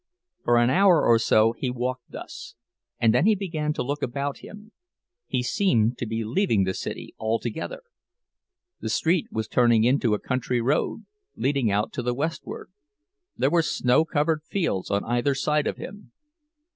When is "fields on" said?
14.41-15.03